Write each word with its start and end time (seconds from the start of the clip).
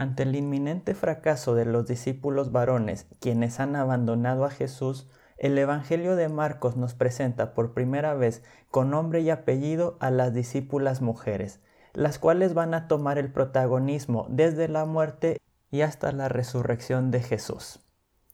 Ante 0.00 0.22
el 0.22 0.34
inminente 0.34 0.94
fracaso 0.94 1.54
de 1.54 1.66
los 1.66 1.84
discípulos 1.86 2.52
varones, 2.52 3.06
quienes 3.20 3.60
han 3.60 3.76
abandonado 3.76 4.46
a 4.46 4.50
Jesús, 4.50 5.06
el 5.36 5.58
Evangelio 5.58 6.16
de 6.16 6.30
Marcos 6.30 6.74
nos 6.74 6.94
presenta 6.94 7.52
por 7.52 7.74
primera 7.74 8.14
vez 8.14 8.42
con 8.70 8.88
nombre 8.88 9.20
y 9.20 9.28
apellido 9.28 9.98
a 10.00 10.10
las 10.10 10.32
discípulas 10.32 11.02
mujeres, 11.02 11.60
las 11.92 12.18
cuales 12.18 12.54
van 12.54 12.72
a 12.72 12.88
tomar 12.88 13.18
el 13.18 13.30
protagonismo 13.30 14.24
desde 14.30 14.68
la 14.68 14.86
muerte 14.86 15.36
y 15.70 15.82
hasta 15.82 16.12
la 16.12 16.30
resurrección 16.30 17.10
de 17.10 17.20
Jesús. 17.20 17.80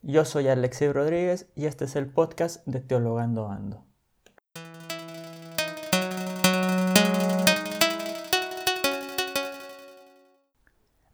Yo 0.03 0.25
soy 0.25 0.47
Alexei 0.47 0.93
Rodríguez 0.93 1.51
y 1.57 1.67
este 1.67 1.87
es 1.87 1.97
el 1.97 2.07
podcast 2.07 2.65
de 2.69 2.79
Teologando 2.79 3.49
Ando. 3.49 3.85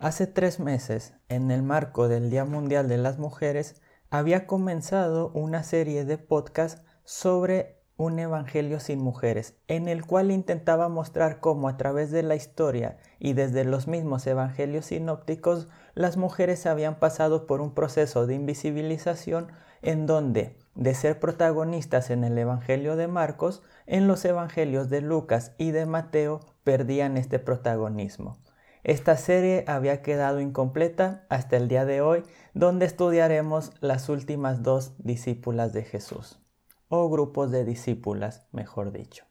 Hace 0.03 0.27
tres 0.27 0.59
meses, 0.59 1.15
en 1.29 1.53
el 1.53 1.63
marco 1.63 2.09
del 2.09 2.29
Día 2.29 2.45
Mundial 2.45 2.89
de 2.89 2.99
las 2.99 3.21
Mujeres, 3.21 3.81
había 4.11 4.49
comenzado 4.49 5.31
una 5.33 5.63
serie 5.63 6.05
de 6.05 6.19
podcasts 6.19 6.83
sobre 7.05 7.79
un 7.97 8.19
Evangelio 8.19 8.81
sin 8.81 8.99
mujeres, 8.99 9.55
en 9.69 9.87
el 9.87 10.05
cual 10.05 10.33
intentaba 10.33 10.89
mostrar 10.89 11.39
cómo 11.39 11.69
a 11.69 11.77
través 11.77 12.11
de 12.11 12.25
la 12.25 12.35
historia 12.35 12.99
y 13.21 13.35
desde 13.35 13.63
los 13.63 13.87
mismos 13.87 14.27
Evangelios 14.27 14.87
sinópticos, 14.87 15.69
las 15.95 16.17
mujeres 16.17 16.67
habían 16.67 16.99
pasado 16.99 17.47
por 17.47 17.61
un 17.61 17.73
proceso 17.73 18.27
de 18.27 18.35
invisibilización 18.35 19.53
en 19.83 20.07
donde, 20.07 20.59
de 20.75 20.95
ser 20.95 21.21
protagonistas 21.21 22.11
en 22.11 22.25
el 22.25 22.37
Evangelio 22.37 22.97
de 22.97 23.07
Marcos, 23.07 23.63
en 23.87 24.09
los 24.09 24.25
Evangelios 24.25 24.91
de 24.91 25.01
Lucas 25.01 25.53
y 25.59 25.71
de 25.71 25.87
Mateo 25.87 26.41
perdían 26.65 27.17
este 27.17 27.39
protagonismo. 27.39 28.42
Esta 28.85 29.17
serie 29.17 29.65
había 29.69 30.03
quedado 30.03 30.41
incompleta 30.41 31.25
hasta 31.29 31.57
el 31.57 31.69
día 31.69 31.85
de 31.85 32.01
hoy, 32.01 32.25
donde 32.53 32.85
estudiaremos 32.85 33.73
las 33.81 34.09
últimas 34.09 34.65
dos 34.65 34.93
discípulas 34.99 35.73
de 35.73 35.85
Jesús, 35.85 36.41
o 36.89 37.09
grupos 37.09 37.53
de 37.53 37.65
discípulas, 37.65 38.47
mejor 38.51 38.91
dicho. 38.91 39.25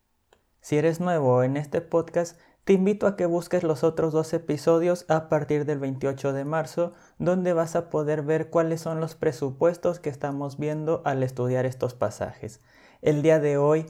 Si 0.62 0.78
eres 0.78 1.02
nuevo 1.02 1.44
en 1.44 1.58
este 1.58 1.82
podcast, 1.82 2.40
te 2.64 2.74
invito 2.74 3.08
a 3.08 3.18
que 3.18 3.26
busques 3.26 3.64
los 3.64 3.84
otros 3.84 4.14
dos 4.14 4.32
episodios 4.34 5.06
a 5.10 5.28
partir 5.28 5.66
del 5.66 5.80
28 5.80 6.32
de 6.32 6.46
marzo, 6.46 6.94
donde 7.18 7.52
vas 7.52 7.76
a 7.76 7.90
poder 7.90 8.22
ver 8.22 8.50
cuáles 8.50 8.80
son 8.80 9.02
los 9.02 9.16
presupuestos 9.16 10.00
que 10.00 10.10
estamos 10.10 10.60
viendo 10.60 11.02
al 11.04 11.24
estudiar 11.24 11.66
estos 11.66 11.94
pasajes. 11.94 12.62
El 13.02 13.22
día 13.22 13.40
de 13.40 13.58
hoy 13.58 13.88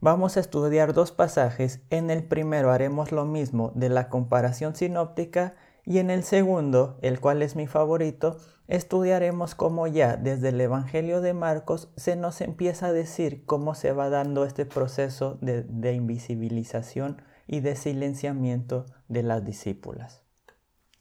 Vamos 0.00 0.36
a 0.36 0.40
estudiar 0.40 0.92
dos 0.92 1.10
pasajes. 1.10 1.80
En 1.88 2.10
el 2.10 2.22
primero 2.22 2.70
haremos 2.70 3.12
lo 3.12 3.24
mismo 3.24 3.72
de 3.74 3.88
la 3.88 4.08
comparación 4.08 4.76
sinóptica 4.76 5.54
y 5.84 5.98
en 5.98 6.10
el 6.10 6.22
segundo, 6.22 6.98
el 7.00 7.18
cual 7.18 7.40
es 7.42 7.56
mi 7.56 7.66
favorito, 7.66 8.36
estudiaremos 8.68 9.54
cómo 9.54 9.86
ya 9.86 10.16
desde 10.16 10.50
el 10.50 10.60
Evangelio 10.60 11.20
de 11.20 11.32
Marcos 11.32 11.90
se 11.96 12.16
nos 12.16 12.40
empieza 12.40 12.88
a 12.88 12.92
decir 12.92 13.46
cómo 13.46 13.74
se 13.74 13.92
va 13.92 14.10
dando 14.10 14.44
este 14.44 14.66
proceso 14.66 15.38
de, 15.40 15.62
de 15.62 15.92
invisibilización 15.94 17.22
y 17.46 17.60
de 17.60 17.76
silenciamiento 17.76 18.84
de 19.08 19.22
las 19.22 19.44
discípulas. 19.44 20.25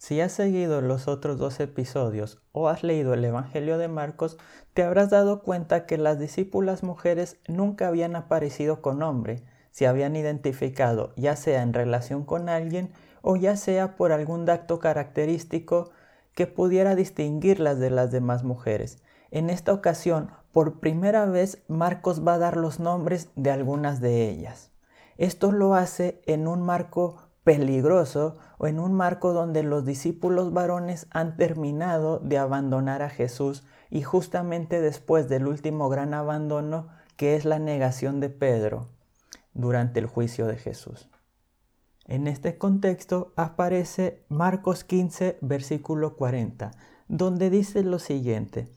Si 0.05 0.21
has 0.21 0.33
seguido 0.33 0.81
los 0.81 1.07
otros 1.07 1.39
dos 1.39 1.59
episodios 1.59 2.39
o 2.51 2.69
has 2.69 2.83
leído 2.83 3.15
el 3.15 3.25
Evangelio 3.25 3.79
de 3.79 3.87
Marcos, 3.87 4.37
te 4.75 4.83
habrás 4.83 5.09
dado 5.09 5.41
cuenta 5.41 5.87
que 5.87 5.97
las 5.97 6.19
discípulas 6.19 6.83
mujeres 6.83 7.39
nunca 7.47 7.87
habían 7.87 8.15
aparecido 8.15 8.83
con 8.83 8.99
nombre, 8.99 9.41
se 9.71 9.87
habían 9.87 10.15
identificado 10.15 11.11
ya 11.15 11.35
sea 11.35 11.63
en 11.63 11.73
relación 11.73 12.23
con 12.23 12.49
alguien 12.49 12.91
o 13.23 13.35
ya 13.35 13.55
sea 13.55 13.95
por 13.95 14.11
algún 14.11 14.45
dato 14.45 14.77
característico 14.77 15.89
que 16.35 16.45
pudiera 16.45 16.93
distinguirlas 16.93 17.79
de 17.79 17.89
las 17.89 18.11
demás 18.11 18.43
mujeres. 18.43 18.99
En 19.31 19.49
esta 19.49 19.73
ocasión, 19.73 20.29
por 20.51 20.79
primera 20.79 21.25
vez, 21.25 21.63
Marcos 21.67 22.23
va 22.23 22.35
a 22.35 22.37
dar 22.37 22.57
los 22.57 22.79
nombres 22.79 23.31
de 23.35 23.49
algunas 23.49 24.01
de 24.01 24.29
ellas. 24.29 24.69
Esto 25.17 25.51
lo 25.51 25.73
hace 25.73 26.21
en 26.27 26.47
un 26.47 26.61
marco 26.61 27.24
peligroso 27.45 28.37
o 28.57 28.65
en 28.67 28.79
un 28.79 28.93
marco 28.93 29.31
donde 29.31 29.61
los 29.61 29.85
discípulos 29.85 30.51
varones 30.51 31.07
han 31.11 31.37
terminado 31.37 32.19
de 32.19 32.39
abandonar 32.39 33.03
a 33.03 33.09
Jesús 33.09 33.63
y 33.91 34.01
justamente 34.01 34.81
después 34.81 35.29
del 35.29 35.47
último 35.47 35.87
gran 35.87 36.15
abandono 36.15 36.87
que 37.15 37.35
es 37.35 37.45
la 37.45 37.59
negación 37.59 38.19
de 38.19 38.29
Pedro 38.29 38.89
durante 39.53 39.99
el 39.99 40.07
juicio 40.07 40.47
de 40.47 40.57
Jesús. 40.57 41.07
En 42.07 42.25
este 42.27 42.57
contexto 42.57 43.31
aparece 43.35 44.25
Marcos 44.27 44.83
15, 44.83 45.37
versículo 45.41 46.15
40, 46.17 46.71
donde 47.07 47.51
dice 47.51 47.83
lo 47.83 47.99
siguiente, 47.99 48.67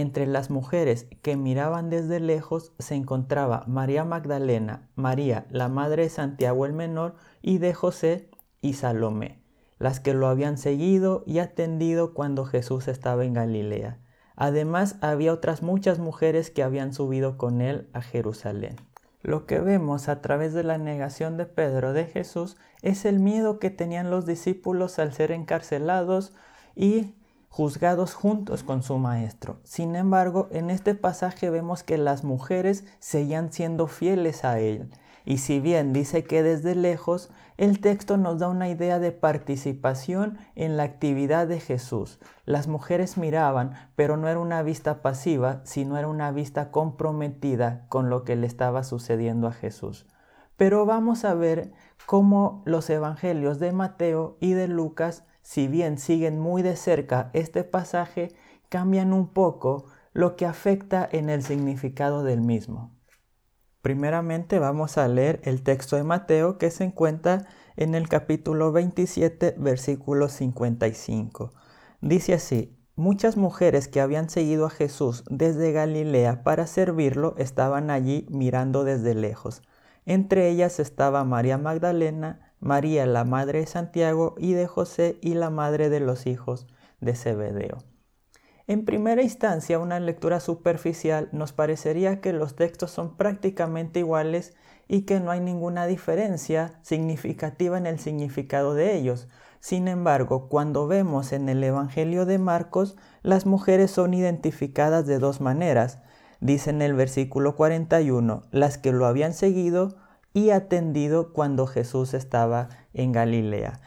entre 0.00 0.26
las 0.26 0.48
mujeres 0.48 1.06
que 1.22 1.36
miraban 1.36 1.90
desde 1.90 2.20
lejos 2.20 2.72
se 2.78 2.94
encontraba 2.94 3.64
María 3.66 4.04
Magdalena, 4.04 4.88
María, 4.94 5.46
la 5.50 5.68
madre 5.68 6.04
de 6.04 6.08
Santiago 6.08 6.66
el 6.66 6.72
Menor, 6.72 7.16
y 7.42 7.58
de 7.58 7.74
José 7.74 8.30
y 8.60 8.74
Salomé, 8.74 9.42
las 9.78 9.98
que 9.98 10.14
lo 10.14 10.28
habían 10.28 10.56
seguido 10.56 11.24
y 11.26 11.40
atendido 11.40 12.14
cuando 12.14 12.44
Jesús 12.44 12.86
estaba 12.86 13.24
en 13.24 13.34
Galilea. 13.34 13.98
Además 14.36 14.96
había 15.00 15.32
otras 15.32 15.62
muchas 15.62 15.98
mujeres 15.98 16.50
que 16.50 16.62
habían 16.62 16.94
subido 16.94 17.36
con 17.36 17.60
él 17.60 17.88
a 17.92 18.00
Jerusalén. 18.00 18.76
Lo 19.20 19.46
que 19.46 19.58
vemos 19.58 20.08
a 20.08 20.22
través 20.22 20.54
de 20.54 20.62
la 20.62 20.78
negación 20.78 21.36
de 21.36 21.44
Pedro 21.44 21.92
de 21.92 22.06
Jesús 22.06 22.56
es 22.82 23.04
el 23.04 23.18
miedo 23.18 23.58
que 23.58 23.70
tenían 23.70 24.10
los 24.10 24.26
discípulos 24.26 25.00
al 25.00 25.12
ser 25.12 25.32
encarcelados 25.32 26.32
y 26.76 27.16
juzgados 27.48 28.14
juntos 28.14 28.62
con 28.62 28.82
su 28.82 28.98
maestro. 28.98 29.58
Sin 29.64 29.96
embargo, 29.96 30.48
en 30.50 30.70
este 30.70 30.94
pasaje 30.94 31.50
vemos 31.50 31.82
que 31.82 31.98
las 31.98 32.24
mujeres 32.24 32.84
seguían 32.98 33.52
siendo 33.52 33.86
fieles 33.86 34.44
a 34.44 34.60
él. 34.60 34.90
Y 35.24 35.38
si 35.38 35.60
bien 35.60 35.92
dice 35.92 36.24
que 36.24 36.42
desde 36.42 36.74
lejos, 36.74 37.30
el 37.58 37.80
texto 37.80 38.16
nos 38.16 38.38
da 38.38 38.48
una 38.48 38.68
idea 38.68 38.98
de 38.98 39.12
participación 39.12 40.38
en 40.54 40.76
la 40.76 40.84
actividad 40.84 41.46
de 41.46 41.60
Jesús. 41.60 42.18
Las 42.46 42.66
mujeres 42.66 43.18
miraban, 43.18 43.72
pero 43.94 44.16
no 44.16 44.28
era 44.28 44.38
una 44.38 44.62
vista 44.62 45.02
pasiva, 45.02 45.60
sino 45.64 45.98
era 45.98 46.08
una 46.08 46.30
vista 46.30 46.70
comprometida 46.70 47.84
con 47.88 48.08
lo 48.08 48.24
que 48.24 48.36
le 48.36 48.46
estaba 48.46 48.84
sucediendo 48.84 49.48
a 49.48 49.52
Jesús. 49.52 50.06
Pero 50.56 50.86
vamos 50.86 51.24
a 51.24 51.34
ver 51.34 51.72
cómo 52.06 52.62
los 52.64 52.88
evangelios 52.88 53.58
de 53.58 53.72
Mateo 53.72 54.38
y 54.40 54.52
de 54.52 54.66
Lucas 54.66 55.24
si 55.48 55.66
bien 55.66 55.96
siguen 55.96 56.38
muy 56.38 56.60
de 56.60 56.76
cerca 56.76 57.30
este 57.32 57.64
pasaje, 57.64 58.34
cambian 58.68 59.14
un 59.14 59.28
poco 59.28 59.86
lo 60.12 60.36
que 60.36 60.44
afecta 60.44 61.08
en 61.10 61.30
el 61.30 61.42
significado 61.42 62.22
del 62.22 62.42
mismo. 62.42 62.94
Primeramente 63.80 64.58
vamos 64.58 64.98
a 64.98 65.08
leer 65.08 65.40
el 65.44 65.62
texto 65.62 65.96
de 65.96 66.04
Mateo 66.04 66.58
que 66.58 66.70
se 66.70 66.84
encuentra 66.84 67.46
en 67.76 67.94
el 67.94 68.10
capítulo 68.10 68.72
27, 68.72 69.54
versículo 69.56 70.28
55. 70.28 71.54
Dice 72.02 72.34
así, 72.34 72.76
Muchas 72.94 73.38
mujeres 73.38 73.88
que 73.88 74.02
habían 74.02 74.28
seguido 74.28 74.66
a 74.66 74.70
Jesús 74.70 75.24
desde 75.30 75.72
Galilea 75.72 76.42
para 76.42 76.66
servirlo 76.66 77.34
estaban 77.38 77.88
allí 77.88 78.26
mirando 78.28 78.84
desde 78.84 79.14
lejos. 79.14 79.62
Entre 80.04 80.50
ellas 80.50 80.78
estaba 80.78 81.24
María 81.24 81.56
Magdalena, 81.56 82.47
María 82.60 83.06
la 83.06 83.24
madre 83.24 83.60
de 83.60 83.66
Santiago 83.66 84.34
y 84.38 84.52
de 84.52 84.66
José 84.66 85.18
y 85.20 85.34
la 85.34 85.50
madre 85.50 85.88
de 85.88 86.00
los 86.00 86.26
hijos 86.26 86.66
de 87.00 87.14
Zebedeo. 87.14 87.78
En 88.66 88.84
primera 88.84 89.22
instancia, 89.22 89.78
una 89.78 89.98
lectura 89.98 90.40
superficial 90.40 91.30
nos 91.32 91.54
parecería 91.54 92.20
que 92.20 92.34
los 92.34 92.54
textos 92.54 92.90
son 92.90 93.16
prácticamente 93.16 94.00
iguales 94.00 94.54
y 94.88 95.02
que 95.02 95.20
no 95.20 95.30
hay 95.30 95.40
ninguna 95.40 95.86
diferencia 95.86 96.78
significativa 96.82 97.78
en 97.78 97.86
el 97.86 97.98
significado 97.98 98.74
de 98.74 98.94
ellos. 98.94 99.28
Sin 99.60 99.88
embargo, 99.88 100.48
cuando 100.50 100.86
vemos 100.86 101.32
en 101.32 101.48
el 101.48 101.64
Evangelio 101.64 102.26
de 102.26 102.38
Marcos, 102.38 102.96
las 103.22 103.46
mujeres 103.46 103.90
son 103.90 104.12
identificadas 104.12 105.06
de 105.06 105.18
dos 105.18 105.40
maneras. 105.40 106.00
Dice 106.40 106.68
en 106.68 106.82
el 106.82 106.92
versículo 106.92 107.56
41, 107.56 108.42
las 108.50 108.76
que 108.76 108.92
lo 108.92 109.06
habían 109.06 109.32
seguido 109.32 109.96
y 110.38 110.50
atendido 110.50 111.32
cuando 111.32 111.66
Jesús 111.66 112.14
estaba 112.14 112.68
en 112.94 113.10
Galilea. 113.10 113.80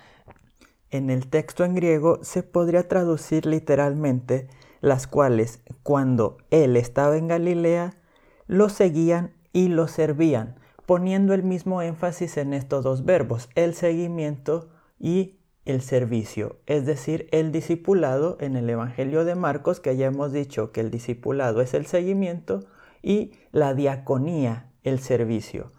En 0.89 1.09
el 1.09 1.29
texto 1.29 1.63
en 1.63 1.75
griego 1.75 2.19
se 2.23 2.43
podría 2.43 2.89
traducir 2.89 3.45
literalmente 3.45 4.49
las 4.81 5.07
cuales 5.07 5.61
cuando 5.81 6.39
él 6.49 6.75
estaba 6.75 7.15
en 7.15 7.29
Galilea 7.29 7.93
lo 8.47 8.67
seguían 8.67 9.31
y 9.53 9.69
lo 9.69 9.87
servían, 9.87 10.55
poniendo 10.85 11.33
el 11.33 11.43
mismo 11.43 11.81
énfasis 11.81 12.35
en 12.35 12.53
estos 12.53 12.83
dos 12.83 13.05
verbos, 13.05 13.47
el 13.55 13.73
seguimiento 13.73 14.67
y 14.99 15.37
el 15.63 15.81
servicio, 15.81 16.57
es 16.65 16.85
decir, 16.85 17.29
el 17.31 17.53
discipulado 17.53 18.35
en 18.41 18.57
el 18.57 18.69
Evangelio 18.69 19.23
de 19.23 19.35
Marcos, 19.35 19.79
que 19.79 19.95
ya 19.95 20.07
hemos 20.07 20.33
dicho 20.33 20.73
que 20.73 20.81
el 20.81 20.91
discipulado 20.91 21.61
es 21.61 21.73
el 21.73 21.85
seguimiento, 21.85 22.59
y 23.01 23.31
la 23.53 23.73
diaconía, 23.73 24.69
el 24.83 24.99
servicio. 24.99 25.71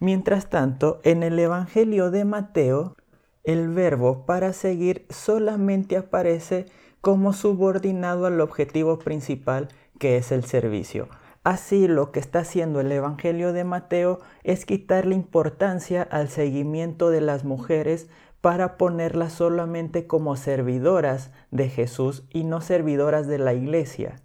Mientras 0.00 0.48
tanto, 0.48 1.00
en 1.02 1.22
el 1.22 1.38
Evangelio 1.38 2.10
de 2.10 2.24
Mateo, 2.24 2.96
el 3.44 3.68
verbo 3.68 4.26
para 4.26 4.52
seguir 4.52 5.06
solamente 5.10 5.96
aparece 5.96 6.66
como 7.00 7.32
subordinado 7.32 8.26
al 8.26 8.40
objetivo 8.40 8.98
principal 8.98 9.68
que 9.98 10.16
es 10.16 10.32
el 10.32 10.44
servicio. 10.44 11.08
Así 11.44 11.88
lo 11.88 12.12
que 12.12 12.20
está 12.20 12.40
haciendo 12.40 12.80
el 12.80 12.92
Evangelio 12.92 13.52
de 13.52 13.64
Mateo 13.64 14.20
es 14.44 14.66
quitarle 14.66 15.14
importancia 15.14 16.02
al 16.02 16.28
seguimiento 16.28 17.10
de 17.10 17.20
las 17.20 17.44
mujeres 17.44 18.08
para 18.40 18.76
ponerlas 18.76 19.32
solamente 19.32 20.06
como 20.06 20.36
servidoras 20.36 21.30
de 21.50 21.68
Jesús 21.68 22.24
y 22.30 22.44
no 22.44 22.60
servidoras 22.60 23.26
de 23.26 23.38
la 23.38 23.54
iglesia. 23.54 24.20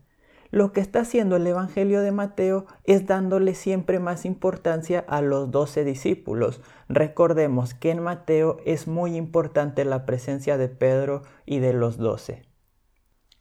Lo 0.54 0.72
que 0.72 0.82
está 0.82 1.00
haciendo 1.00 1.38
el 1.38 1.48
Evangelio 1.48 2.02
de 2.02 2.12
Mateo 2.12 2.68
es 2.84 3.08
dándole 3.08 3.56
siempre 3.56 3.98
más 3.98 4.24
importancia 4.24 5.04
a 5.08 5.20
los 5.24 5.50
doce 5.50 5.84
discípulos. 5.84 6.62
Recordemos 6.88 7.74
que 7.74 7.90
en 7.90 8.04
Mateo 8.04 8.58
es 8.64 8.88
muy 8.88 9.16
importante 9.16 9.84
la 9.84 10.06
presencia 10.06 10.60
de 10.60 10.70
Pedro 10.70 11.24
y 11.48 11.58
de 11.58 11.74
los 11.74 11.98
doce. 11.98 12.44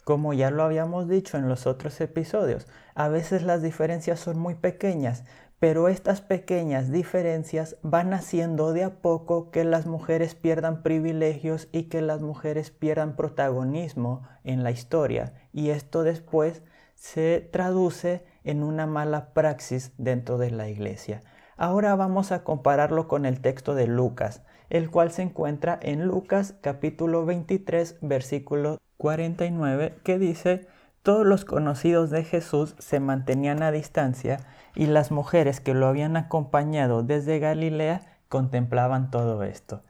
Como 0.04 0.32
ya 0.32 0.50
lo 0.50 0.62
habíamos 0.62 1.06
dicho 1.06 1.36
en 1.36 1.50
los 1.50 1.66
otros 1.66 2.00
episodios, 2.00 2.66
a 2.94 3.08
veces 3.08 3.42
las 3.42 3.60
diferencias 3.60 4.18
son 4.18 4.38
muy 4.38 4.54
pequeñas, 4.54 5.24
pero 5.58 5.88
estas 5.88 6.22
pequeñas 6.22 6.90
diferencias 6.90 7.76
van 7.82 8.14
haciendo 8.14 8.72
de 8.72 8.84
a 8.84 9.02
poco 9.02 9.50
que 9.50 9.64
las 9.64 9.84
mujeres 9.84 10.34
pierdan 10.34 10.82
privilegios 10.82 11.68
y 11.72 11.90
que 11.90 12.00
las 12.00 12.22
mujeres 12.22 12.70
pierdan 12.70 13.16
protagonismo 13.16 14.22
en 14.44 14.62
la 14.62 14.70
historia. 14.70 15.34
Y 15.52 15.68
esto 15.68 16.04
después 16.04 16.62
se 17.02 17.40
traduce 17.40 18.24
en 18.44 18.62
una 18.62 18.86
mala 18.86 19.34
praxis 19.34 19.90
dentro 19.98 20.38
de 20.38 20.52
la 20.52 20.68
iglesia. 20.68 21.20
Ahora 21.56 21.96
vamos 21.96 22.30
a 22.30 22.44
compararlo 22.44 23.08
con 23.08 23.26
el 23.26 23.40
texto 23.40 23.74
de 23.74 23.88
Lucas, 23.88 24.44
el 24.70 24.88
cual 24.88 25.10
se 25.10 25.22
encuentra 25.22 25.76
en 25.82 26.06
Lucas 26.06 26.54
capítulo 26.60 27.26
23 27.26 27.98
versículo 28.02 28.78
49 28.98 29.98
que 30.04 30.20
dice, 30.20 30.68
todos 31.02 31.26
los 31.26 31.44
conocidos 31.44 32.10
de 32.10 32.22
Jesús 32.22 32.76
se 32.78 33.00
mantenían 33.00 33.64
a 33.64 33.72
distancia 33.72 34.38
y 34.76 34.86
las 34.86 35.10
mujeres 35.10 35.58
que 35.58 35.74
lo 35.74 35.88
habían 35.88 36.16
acompañado 36.16 37.02
desde 37.02 37.40
Galilea 37.40 38.20
contemplaban 38.28 39.10
todo 39.10 39.42
esto. 39.42 39.82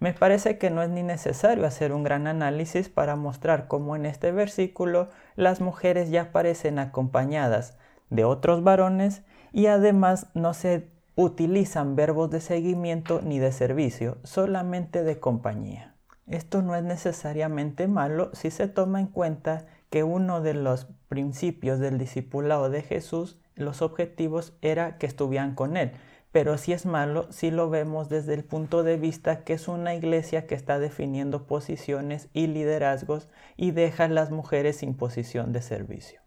Me 0.00 0.14
parece 0.14 0.56
que 0.56 0.70
no 0.70 0.82
es 0.82 0.88
ni 0.88 1.02
necesario 1.02 1.66
hacer 1.66 1.92
un 1.92 2.04
gran 2.04 2.26
análisis 2.26 2.88
para 2.88 3.16
mostrar 3.16 3.68
cómo 3.68 3.96
en 3.96 4.06
este 4.06 4.32
versículo 4.32 5.10
las 5.36 5.60
mujeres 5.60 6.10
ya 6.10 6.32
parecen 6.32 6.78
acompañadas 6.78 7.76
de 8.08 8.24
otros 8.24 8.64
varones 8.64 9.22
y 9.52 9.66
además 9.66 10.28
no 10.32 10.54
se 10.54 10.88
utilizan 11.16 11.96
verbos 11.96 12.30
de 12.30 12.40
seguimiento 12.40 13.20
ni 13.22 13.38
de 13.38 13.52
servicio, 13.52 14.16
solamente 14.24 15.04
de 15.04 15.20
compañía. 15.20 15.94
Esto 16.26 16.62
no 16.62 16.74
es 16.76 16.82
necesariamente 16.82 17.86
malo 17.86 18.30
si 18.32 18.50
se 18.50 18.68
toma 18.68 19.00
en 19.00 19.06
cuenta 19.06 19.66
que 19.90 20.02
uno 20.02 20.40
de 20.40 20.54
los 20.54 20.86
principios 21.08 21.78
del 21.78 21.98
discipulado 21.98 22.70
de 22.70 22.80
Jesús, 22.80 23.38
los 23.54 23.82
objetivos 23.82 24.56
era 24.62 24.96
que 24.96 25.06
estuvieran 25.06 25.54
con 25.54 25.76
él. 25.76 25.92
Pero 26.32 26.58
si 26.58 26.72
es 26.72 26.86
malo 26.86 27.26
si 27.30 27.50
lo 27.50 27.70
vemos 27.70 28.08
desde 28.08 28.34
el 28.34 28.44
punto 28.44 28.82
de 28.82 28.96
vista 28.96 29.42
que 29.44 29.54
es 29.54 29.68
una 29.68 29.94
iglesia 29.94 30.46
que 30.46 30.54
está 30.54 30.78
definiendo 30.78 31.46
posiciones 31.46 32.28
y 32.32 32.46
liderazgos 32.46 33.28
y 33.56 33.72
deja 33.72 34.04
a 34.04 34.08
las 34.08 34.30
mujeres 34.30 34.76
sin 34.76 34.94
posición 34.94 35.52
de 35.52 35.62
servicio. 35.62 36.20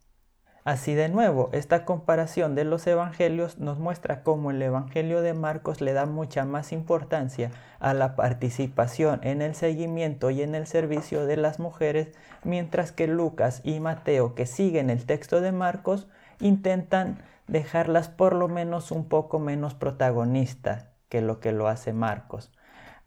Así 0.66 0.94
de 0.94 1.10
nuevo, 1.10 1.50
esta 1.52 1.84
comparación 1.84 2.56
de 2.56 2.64
los 2.64 2.88
evangelios 2.88 3.60
nos 3.60 3.80
muestra 3.80 4.24
cómo 4.24 4.50
el 4.50 4.62
evangelio 4.62 5.22
de 5.22 5.34
Marcos 5.34 5.82
le 5.82 5.92
da 5.92 6.06
mucha 6.06 6.46
más 6.46 6.72
importancia 6.72 7.52
a 7.82 7.94
la 7.94 8.16
participación 8.16 9.20
en 9.24 9.42
el 9.42 9.56
seguimiento 9.56 10.30
y 10.30 10.42
en 10.42 10.56
el 10.56 10.66
servicio 10.66 11.26
de 11.26 11.36
las 11.36 11.60
mujeres, 11.60 12.14
mientras 12.46 12.94
que 12.94 13.08
Lucas 13.08 13.60
y 13.66 13.82
Mateo, 13.82 14.36
que 14.36 14.46
siguen 14.46 14.90
el 14.90 15.06
texto 15.06 15.42
de 15.42 15.52
Marcos, 15.52 16.08
intentan 16.40 17.18
dejarlas 17.48 18.10
por 18.10 18.34
lo 18.34 18.48
menos 18.48 18.92
un 18.92 19.08
poco 19.08 19.40
menos 19.40 19.74
protagonista 19.74 20.92
que 21.10 21.22
lo 21.22 21.40
que 21.40 21.52
lo 21.52 21.68
hace 21.68 21.94
Marcos. 21.94 22.52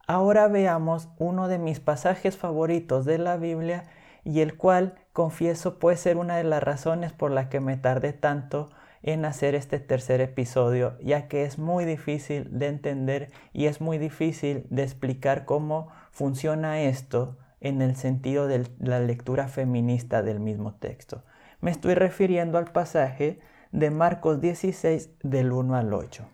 Ahora 0.06 0.46
veamos 0.46 1.08
uno 1.18 1.48
de 1.48 1.58
mis 1.58 1.80
pasajes 1.80 2.36
favoritos 2.36 3.04
de 3.04 3.18
la 3.18 3.36
Biblia 3.36 3.84
y 4.22 4.40
el 4.40 4.56
cual 4.56 4.94
confieso 5.12 5.78
puede 5.78 5.96
ser 5.96 6.16
una 6.16 6.36
de 6.36 6.44
las 6.44 6.62
razones 6.62 7.12
por 7.12 7.30
las 7.30 7.46
que 7.46 7.60
me 7.60 7.76
tardé 7.76 8.12
tanto 8.12 8.70
en 9.02 9.24
hacer 9.24 9.54
este 9.54 9.78
tercer 9.78 10.20
episodio, 10.20 10.96
ya 11.00 11.28
que 11.28 11.44
es 11.44 11.58
muy 11.58 11.84
difícil 11.84 12.58
de 12.58 12.66
entender 12.66 13.30
y 13.52 13.66
es 13.66 13.80
muy 13.80 13.98
difícil 13.98 14.66
de 14.70 14.82
explicar 14.82 15.44
cómo 15.44 15.88
funciona 16.10 16.80
esto 16.82 17.36
en 17.60 17.82
el 17.82 17.96
sentido 17.96 18.46
de 18.46 18.68
la 18.78 19.00
lectura 19.00 19.48
feminista 19.48 20.22
del 20.22 20.40
mismo 20.40 20.74
texto. 20.74 21.24
Me 21.60 21.70
estoy 21.70 21.94
refiriendo 21.94 22.58
al 22.58 22.72
pasaje 22.72 23.40
de 23.72 23.90
Marcos 23.90 24.40
16 24.40 25.10
del 25.22 25.52
1 25.52 25.76
al 25.76 25.92
8, 25.92 26.24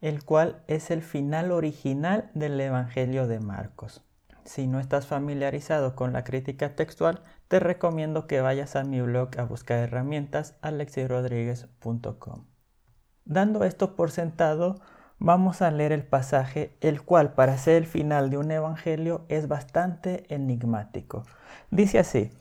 el 0.00 0.24
cual 0.24 0.62
es 0.66 0.90
el 0.90 1.02
final 1.02 1.52
original 1.52 2.30
del 2.34 2.60
Evangelio 2.60 3.26
de 3.26 3.40
Marcos. 3.40 4.02
Si 4.44 4.66
no 4.66 4.80
estás 4.80 5.06
familiarizado 5.06 5.94
con 5.94 6.12
la 6.12 6.24
crítica 6.24 6.74
textual, 6.74 7.22
te 7.48 7.60
recomiendo 7.60 8.26
que 8.26 8.40
vayas 8.40 8.74
a 8.74 8.82
mi 8.82 9.00
blog 9.00 9.38
a 9.38 9.44
buscar 9.44 9.78
herramientas 9.78 10.56
alexirodríguez.com. 10.62 12.46
Dando 13.24 13.64
esto 13.64 13.94
por 13.94 14.10
sentado, 14.10 14.80
vamos 15.18 15.62
a 15.62 15.70
leer 15.70 15.92
el 15.92 16.04
pasaje, 16.04 16.76
el 16.80 17.02
cual 17.02 17.34
para 17.34 17.56
ser 17.56 17.76
el 17.76 17.86
final 17.86 18.30
de 18.30 18.38
un 18.38 18.50
evangelio 18.50 19.24
es 19.28 19.46
bastante 19.46 20.24
enigmático. 20.34 21.24
Dice 21.70 22.00
así, 22.00 22.32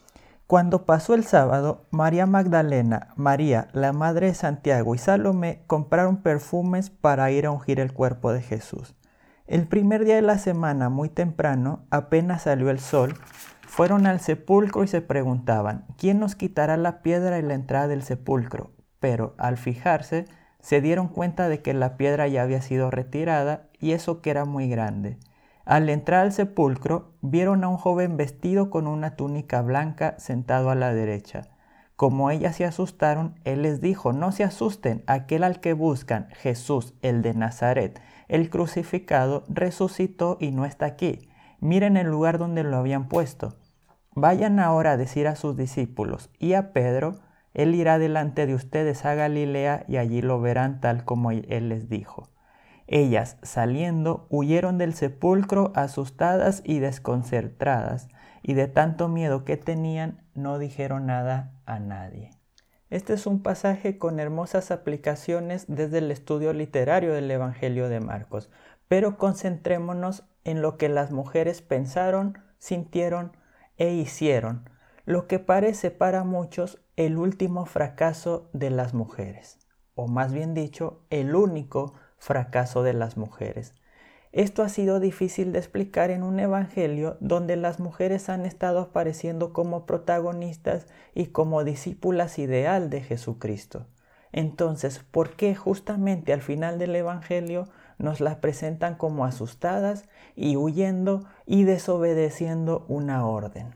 cuando 0.51 0.85
pasó 0.85 1.13
el 1.13 1.23
sábado, 1.23 1.87
María 1.91 2.25
Magdalena, 2.25 3.13
María, 3.15 3.69
la 3.71 3.93
madre 3.93 4.27
de 4.27 4.33
Santiago 4.33 4.93
y 4.93 4.97
Salomé 4.97 5.63
compraron 5.65 6.17
perfumes 6.17 6.89
para 6.89 7.31
ir 7.31 7.45
a 7.45 7.51
ungir 7.51 7.79
el 7.79 7.93
cuerpo 7.93 8.33
de 8.33 8.41
Jesús. 8.41 8.93
El 9.47 9.65
primer 9.65 10.03
día 10.03 10.15
de 10.15 10.21
la 10.21 10.37
semana, 10.37 10.89
muy 10.89 11.07
temprano, 11.07 11.85
apenas 11.89 12.41
salió 12.41 12.69
el 12.69 12.81
sol, 12.81 13.13
fueron 13.65 14.05
al 14.05 14.19
sepulcro 14.19 14.83
y 14.83 14.89
se 14.89 14.99
preguntaban, 14.99 15.85
¿quién 15.97 16.19
nos 16.19 16.35
quitará 16.35 16.75
la 16.75 17.01
piedra 17.01 17.37
en 17.37 17.47
la 17.47 17.53
entrada 17.53 17.87
del 17.87 18.03
sepulcro? 18.03 18.73
Pero 18.99 19.35
al 19.37 19.55
fijarse, 19.55 20.25
se 20.59 20.81
dieron 20.81 21.07
cuenta 21.07 21.47
de 21.47 21.61
que 21.61 21.73
la 21.73 21.95
piedra 21.95 22.27
ya 22.27 22.41
había 22.41 22.61
sido 22.61 22.91
retirada 22.91 23.69
y 23.79 23.93
eso 23.93 24.21
que 24.21 24.31
era 24.31 24.43
muy 24.43 24.67
grande. 24.67 25.17
Al 25.65 25.89
entrar 25.89 26.21
al 26.21 26.31
sepulcro, 26.31 27.13
vieron 27.21 27.63
a 27.63 27.67
un 27.67 27.77
joven 27.77 28.17
vestido 28.17 28.69
con 28.69 28.87
una 28.87 29.15
túnica 29.15 29.61
blanca 29.61 30.15
sentado 30.17 30.69
a 30.69 30.75
la 30.75 30.93
derecha. 30.93 31.49
Como 31.95 32.31
ellas 32.31 32.55
se 32.55 32.65
asustaron, 32.65 33.39
él 33.43 33.61
les 33.61 33.79
dijo, 33.79 34.11
no 34.11 34.31
se 34.31 34.43
asusten, 34.43 35.03
aquel 35.05 35.43
al 35.43 35.59
que 35.59 35.73
buscan, 35.73 36.29
Jesús, 36.31 36.95
el 37.03 37.21
de 37.21 37.35
Nazaret, 37.35 38.01
el 38.27 38.49
crucificado, 38.49 39.43
resucitó 39.49 40.37
y 40.39 40.49
no 40.49 40.65
está 40.65 40.87
aquí. 40.87 41.29
Miren 41.59 41.97
el 41.97 42.07
lugar 42.07 42.39
donde 42.39 42.63
lo 42.63 42.77
habían 42.77 43.07
puesto. 43.07 43.55
Vayan 44.15 44.59
ahora 44.59 44.93
a 44.93 44.97
decir 44.97 45.27
a 45.27 45.35
sus 45.35 45.55
discípulos 45.55 46.31
y 46.39 46.53
a 46.53 46.73
Pedro, 46.73 47.19
él 47.53 47.75
irá 47.75 47.99
delante 47.99 48.47
de 48.47 48.55
ustedes 48.55 49.05
a 49.05 49.13
Galilea 49.13 49.85
y 49.87 49.97
allí 49.97 50.21
lo 50.21 50.41
verán 50.41 50.81
tal 50.81 51.05
como 51.05 51.29
él 51.29 51.69
les 51.69 51.87
dijo. 51.87 52.29
Ellas, 52.93 53.37
saliendo, 53.41 54.27
huyeron 54.29 54.77
del 54.77 54.93
sepulcro 54.93 55.71
asustadas 55.75 56.61
y 56.65 56.79
desconcertadas, 56.79 58.09
y 58.43 58.53
de 58.53 58.67
tanto 58.67 59.07
miedo 59.07 59.45
que 59.45 59.55
tenían, 59.55 60.27
no 60.35 60.59
dijeron 60.59 61.05
nada 61.05 61.53
a 61.65 61.79
nadie. 61.79 62.31
Este 62.89 63.13
es 63.13 63.27
un 63.27 63.43
pasaje 63.43 63.97
con 63.97 64.19
hermosas 64.19 64.71
aplicaciones 64.71 65.63
desde 65.69 65.99
el 65.99 66.11
estudio 66.11 66.51
literario 66.51 67.13
del 67.13 67.31
Evangelio 67.31 67.87
de 67.87 68.01
Marcos, 68.01 68.51
pero 68.89 69.17
concentrémonos 69.17 70.25
en 70.43 70.61
lo 70.61 70.77
que 70.77 70.89
las 70.89 71.11
mujeres 71.11 71.61
pensaron, 71.61 72.39
sintieron 72.57 73.37
e 73.77 73.93
hicieron, 73.93 74.69
lo 75.05 75.27
que 75.27 75.39
parece 75.39 75.91
para 75.91 76.25
muchos 76.25 76.83
el 76.97 77.17
último 77.17 77.65
fracaso 77.65 78.49
de 78.51 78.69
las 78.69 78.93
mujeres, 78.93 79.59
o 79.95 80.09
más 80.09 80.33
bien 80.33 80.53
dicho, 80.53 81.05
el 81.09 81.35
único 81.35 81.93
fracaso 82.21 82.83
de 82.83 82.93
las 82.93 83.17
mujeres. 83.17 83.73
Esto 84.31 84.61
ha 84.61 84.69
sido 84.69 84.99
difícil 84.99 85.51
de 85.51 85.59
explicar 85.59 86.11
en 86.11 86.21
un 86.21 86.39
evangelio 86.39 87.17
donde 87.19 87.55
las 87.55 87.79
mujeres 87.79 88.29
han 88.29 88.45
estado 88.45 88.79
apareciendo 88.79 89.51
como 89.51 89.87
protagonistas 89.87 90.85
y 91.15 91.27
como 91.27 91.63
discípulas 91.63 92.37
ideal 92.37 92.91
de 92.91 93.01
Jesucristo. 93.01 93.87
Entonces, 94.31 94.99
¿por 94.99 95.35
qué 95.35 95.55
justamente 95.55 96.31
al 96.31 96.41
final 96.41 96.77
del 96.77 96.95
evangelio 96.95 97.67
nos 97.97 98.21
las 98.21 98.35
presentan 98.35 98.95
como 98.95 99.25
asustadas 99.25 100.07
y 100.35 100.55
huyendo 100.55 101.25
y 101.47 101.63
desobedeciendo 101.63 102.85
una 102.87 103.25
orden? 103.25 103.75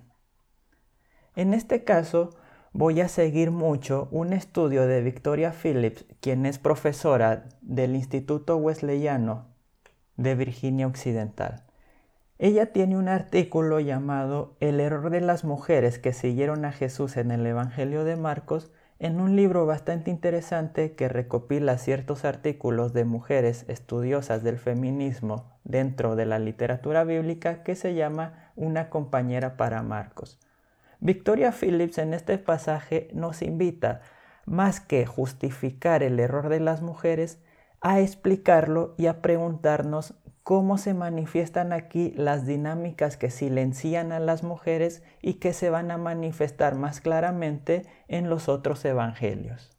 En 1.35 1.53
este 1.53 1.83
caso, 1.83 2.29
voy 2.77 2.99
a 2.99 3.07
seguir 3.07 3.51
mucho 3.51 4.09
un 4.11 4.33
estudio 4.33 4.85
de 4.85 5.01
Victoria 5.01 5.53
Phillips, 5.53 6.03
quien 6.19 6.45
es 6.45 6.59
profesora 6.59 7.45
del 7.61 7.95
Instituto 7.95 8.57
Wesleyano 8.57 9.45
de 10.17 10.35
Virginia 10.35 10.85
Occidental. 10.85 11.63
Ella 12.37 12.73
tiene 12.73 12.97
un 12.97 13.07
artículo 13.07 13.79
llamado 13.79 14.57
El 14.59 14.81
error 14.81 15.09
de 15.09 15.21
las 15.21 15.45
mujeres 15.45 15.99
que 15.99 16.11
siguieron 16.11 16.65
a 16.65 16.73
Jesús 16.73 17.15
en 17.15 17.31
el 17.31 17.45
Evangelio 17.45 18.03
de 18.03 18.17
Marcos 18.17 18.73
en 18.99 19.21
un 19.21 19.37
libro 19.37 19.65
bastante 19.65 20.11
interesante 20.11 20.95
que 20.95 21.07
recopila 21.07 21.77
ciertos 21.77 22.25
artículos 22.25 22.91
de 22.91 23.05
mujeres 23.05 23.63
estudiosas 23.69 24.43
del 24.43 24.57
feminismo 24.57 25.57
dentro 25.63 26.17
de 26.17 26.25
la 26.25 26.39
literatura 26.39 27.05
bíblica 27.05 27.63
que 27.63 27.75
se 27.75 27.95
llama 27.95 28.51
Una 28.57 28.89
compañera 28.89 29.55
para 29.55 29.81
Marcos. 29.81 30.41
Victoria 31.05 31.51
Phillips 31.51 31.99
en 31.99 32.15
este 32.15 32.39
pasaje 32.39 33.09
nos 33.13 33.43
invita, 33.43 34.01
más 34.47 34.79
que 34.79 35.05
justificar 35.05 36.01
el 36.01 36.19
error 36.19 36.49
de 36.49 36.59
las 36.59 36.81
mujeres, 36.81 37.37
a 37.79 37.99
explicarlo 37.99 38.95
y 38.97 39.05
a 39.05 39.21
preguntarnos 39.21 40.15
cómo 40.41 40.79
se 40.79 40.95
manifiestan 40.95 41.73
aquí 41.73 42.11
las 42.17 42.47
dinámicas 42.47 43.17
que 43.17 43.29
silencian 43.29 44.11
a 44.11 44.19
las 44.19 44.41
mujeres 44.41 45.03
y 45.21 45.35
que 45.35 45.53
se 45.53 45.69
van 45.69 45.91
a 45.91 45.99
manifestar 45.99 46.73
más 46.73 47.01
claramente 47.01 47.85
en 48.07 48.27
los 48.27 48.49
otros 48.49 48.83
evangelios. 48.83 49.77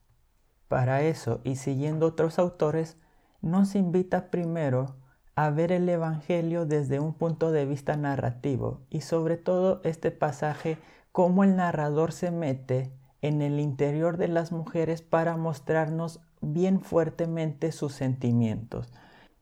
Para 0.68 1.02
eso, 1.02 1.40
y 1.42 1.56
siguiendo 1.56 2.06
otros 2.06 2.38
autores, 2.38 2.99
nos 3.42 3.75
invita 3.75 4.30
primero 4.30 4.95
a 5.35 5.50
ver 5.50 5.73
el 5.73 5.88
Evangelio 5.88 6.66
desde 6.66 7.00
un 7.00 7.14
punto 7.14 7.50
de 7.50 7.66
vista 7.66 7.97
narrativo 7.97 8.87
y 8.90 9.00
sobre 9.00 9.37
todo 9.37 9.80
este 9.83 10.11
pasaje, 10.11 10.78
cómo 11.16 11.44
el 11.44 11.56
narrador 11.56 12.12
se 12.12 12.30
mete 12.30 12.92
en 13.23 13.40
el 13.40 13.58
interior 13.58 14.18
de 14.18 14.28
las 14.28 14.52
mujeres 14.52 15.00
para 15.00 15.38
mostrarnos 15.38 16.20
bien 16.42 16.82
fuertemente 16.82 17.73
sus 17.73 17.94
sentimientos, 17.94 18.92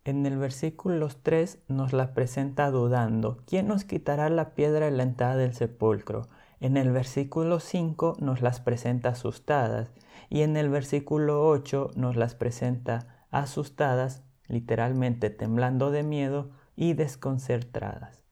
en 0.04 0.24
el 0.24 0.38
versículo 0.38 1.08
3 1.08 1.64
nos 1.66 1.92
la 1.92 2.14
presenta 2.14 2.70
dudando. 2.70 3.38
¿Quién 3.44 3.66
nos 3.66 3.82
quitará 3.82 4.30
la 4.30 4.54
piedra 4.54 4.86
en 4.86 4.98
la 4.98 5.02
entrada 5.02 5.34
del 5.34 5.52
sepulcro? 5.52 6.28
En 6.60 6.76
el 6.76 6.92
versículo 6.92 7.58
5 7.58 8.18
nos 8.20 8.40
las 8.40 8.60
presenta 8.60 9.08
asustadas 9.08 9.90
y 10.30 10.42
en 10.42 10.56
el 10.56 10.68
versículo 10.68 11.44
8 11.48 11.90
nos 11.96 12.14
las 12.14 12.36
presenta 12.36 13.26
asustadas, 13.32 14.22
literalmente 14.46 15.28
temblando 15.28 15.90
de 15.90 16.04
miedo 16.04 16.50
y 16.76 16.92
desconcertadas. 16.92 18.23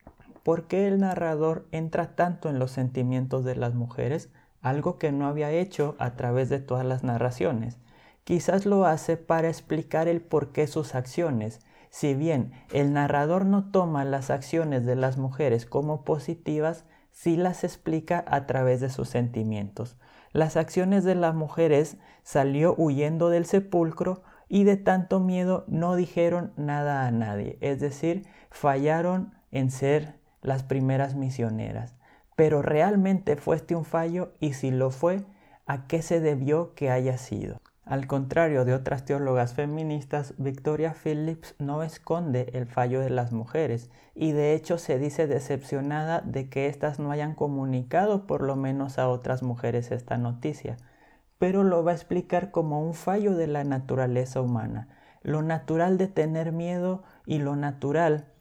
¿Por 0.43 0.67
qué 0.67 0.89
el 0.89 0.99
narrador 0.99 1.67
entra 1.71 2.17
tanto 2.17 2.49
en 2.49 2.59
los 2.59 2.73
sentimientos 2.73 3.45
de 3.45 3.55
las 3.55 3.75
mujeres? 3.75 4.29
Algo 4.61 4.99
que 4.99 5.13
no 5.13 5.27
había 5.27 5.53
hecho 5.53 5.95
a 5.99 6.17
través 6.17 6.49
de 6.49 6.59
todas 6.59 6.85
las 6.85 7.05
narraciones. 7.05 7.79
Quizás 8.25 8.67
lo 8.67 8.85
hace 8.85 9.17
para 9.17 9.49
explicar 9.49 10.09
el 10.09 10.21
porqué 10.21 10.67
sus 10.67 10.95
acciones. 10.97 11.61
Si 11.91 12.15
bien 12.15 12.53
el 12.73 12.93
narrador 12.93 13.45
no 13.45 13.71
toma 13.71 14.05
las 14.05 14.31
acciones 14.31 14.85
de 14.85 14.97
las 14.97 15.17
mujeres 15.17 15.65
como 15.65 16.03
positivas, 16.03 16.87
sí 17.13 17.37
las 17.37 17.63
explica 17.63 18.25
a 18.27 18.47
través 18.47 18.81
de 18.81 18.91
sus 18.91 19.09
sentimientos. 19.09 19.97
Las 20.33 20.57
acciones 20.57 21.05
de 21.05 21.15
las 21.15 21.35
mujeres 21.35 21.99
salió 22.25 22.75
huyendo 22.77 23.29
del 23.29 23.47
sepulcro 23.47 24.23
y 24.49 24.65
de 24.65 24.77
tanto 24.77 25.21
miedo 25.21 25.65
no 25.69 25.95
dijeron 25.95 26.53
nada 26.57 27.07
a 27.07 27.11
nadie, 27.11 27.59
es 27.61 27.81
decir, 27.81 28.27
fallaron 28.51 29.35
en 29.51 29.71
ser 29.71 30.22
las 30.43 30.63
primeras 30.63 31.15
misioneras. 31.15 31.95
Pero 32.37 32.63
realmente 32.63 33.37
fue 33.37 33.57
este 33.57 33.75
un 33.75 33.85
fallo 33.85 34.33
y 34.41 34.53
si 34.53 34.71
lo 34.71 34.91
fue, 34.91 35.25
¿a 35.67 35.87
qué 35.87 36.03
se 36.03 36.21
debió 36.21 36.75
que 36.75 36.91
haya 36.91 37.17
sido? 37.19 37.61
Al 37.85 38.07
contrario 38.07 38.65
de 38.65 38.75
otras 38.75 39.05
teólogas 39.05 39.55
feministas, 39.55 40.35
Victoria 40.39 40.95
Phillips 40.95 41.57
no 41.59 41.83
esconde 41.83 42.49
el 42.53 42.67
fallo 42.67 43.01
de 43.01 43.11
las 43.11 43.33
mujeres 43.33 43.91
y 44.15 44.33
de 44.33 44.55
hecho 44.55 44.79
se 44.79 44.99
dice 44.99 45.27
decepcionada 45.27 46.21
de 46.21 46.49
que 46.49 46.69
éstas 46.69 47.01
no 47.01 47.11
hayan 47.11 47.35
comunicado 47.35 48.27
por 48.27 48.43
lo 48.43 48.55
menos 48.55 48.99
a 48.99 49.09
otras 49.09 49.43
mujeres 49.43 49.91
esta 49.91 50.17
noticia, 50.17 50.77
pero 51.39 51.65
lo 51.65 51.83
va 51.83 51.91
a 51.91 51.95
explicar 51.95 52.53
como 52.53 52.81
un 52.81 52.95
fallo 52.95 53.35
de 53.35 53.49
la 53.49 53.65
naturaleza 53.65 54.41
humana, 54.41 54.89
lo 55.23 55.43
natural 55.43 55.99
de 55.99 56.07
tener 56.07 56.53
miedo 56.53 57.03
y 57.27 57.39
lo 57.39 57.57
natural 57.57 58.32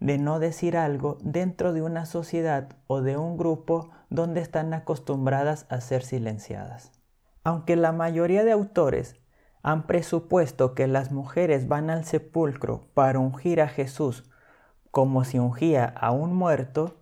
de 0.00 0.18
no 0.18 0.38
decir 0.38 0.76
algo 0.76 1.18
dentro 1.22 1.72
de 1.72 1.82
una 1.82 2.06
sociedad 2.06 2.68
o 2.86 3.00
de 3.00 3.16
un 3.16 3.36
grupo 3.36 3.90
donde 4.10 4.40
están 4.40 4.72
acostumbradas 4.74 5.66
a 5.68 5.80
ser 5.80 6.02
silenciadas. 6.02 6.92
Aunque 7.44 7.76
la 7.76 7.92
mayoría 7.92 8.44
de 8.44 8.52
autores 8.52 9.16
han 9.62 9.86
presupuesto 9.86 10.74
que 10.74 10.86
las 10.86 11.10
mujeres 11.10 11.68
van 11.68 11.90
al 11.90 12.04
sepulcro 12.04 12.88
para 12.94 13.18
ungir 13.18 13.60
a 13.60 13.68
Jesús 13.68 14.24
como 14.90 15.24
si 15.24 15.38
ungía 15.38 15.84
a 15.84 16.10
un 16.10 16.34
muerto, 16.34 16.97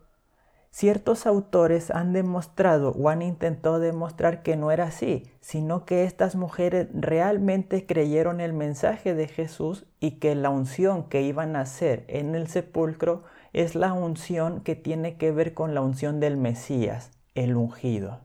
ciertos 0.76 1.26
autores 1.26 1.90
han 1.90 2.12
demostrado 2.12 2.90
o 2.90 3.08
han 3.08 3.22
intentado 3.22 3.78
demostrar 3.78 4.42
que 4.42 4.56
no 4.56 4.70
era 4.70 4.84
así, 4.84 5.22
sino 5.40 5.86
que 5.86 6.04
estas 6.04 6.36
mujeres 6.36 6.88
realmente 6.92 7.86
creyeron 7.86 8.42
el 8.42 8.52
mensaje 8.52 9.14
de 9.14 9.26
Jesús 9.26 9.86
y 10.00 10.18
que 10.18 10.34
la 10.34 10.50
unción 10.50 11.04
que 11.08 11.22
iban 11.22 11.56
a 11.56 11.62
hacer 11.62 12.04
en 12.08 12.34
el 12.34 12.48
sepulcro 12.48 13.24
es 13.54 13.74
la 13.74 13.94
unción 13.94 14.60
que 14.60 14.74
tiene 14.74 15.16
que 15.16 15.32
ver 15.32 15.54
con 15.54 15.74
la 15.74 15.80
unción 15.80 16.20
del 16.20 16.36
Mesías, 16.36 17.10
el 17.34 17.56
ungido. 17.56 18.20